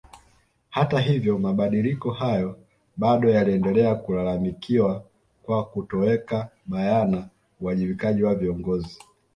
[0.69, 2.59] Hata hivyo mabadiliko hayo
[2.97, 5.03] bado yaliendelea kulalamikiwa
[5.43, 7.29] kwa kutoweka bayana
[7.61, 8.99] uwajibikaji wa viongozi